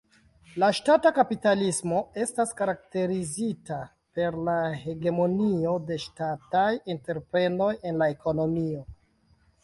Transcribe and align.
La 0.61 0.67
Ŝtata 0.75 1.09
kapitalismo 1.15 1.97
estas 2.23 2.53
karakterizita 2.61 3.77
per 4.19 4.37
la 4.47 4.55
hegemonio 4.85 5.73
de 5.91 5.97
ŝtataj 6.05 6.63
entreprenoj 6.95 7.69
en 7.91 8.01
la 8.03 8.09
ekonomio. 8.15 8.83